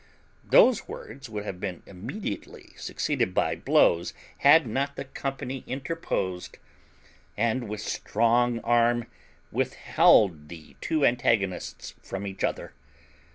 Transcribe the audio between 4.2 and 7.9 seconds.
had not the company interposed, and with